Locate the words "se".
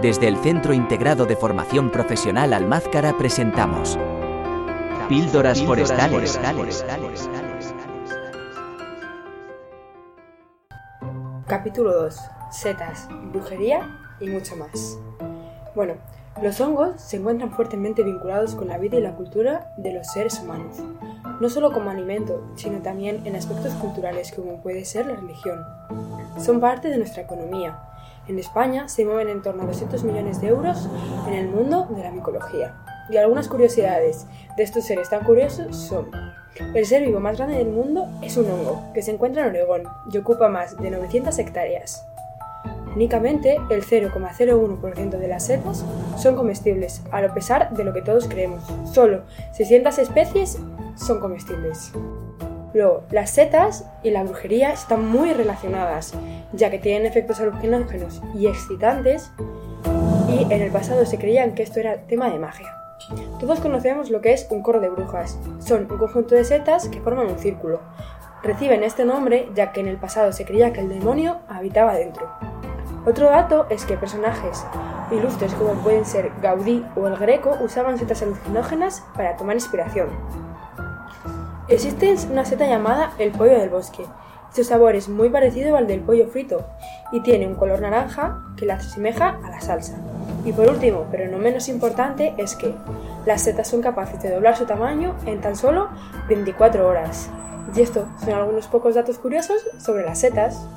17.00-17.16, 28.88-29.04, 39.02-39.10, 61.04-61.18, 70.32-70.44